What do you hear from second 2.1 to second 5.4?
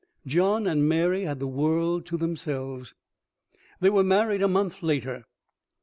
themselves.... V They were married a month later.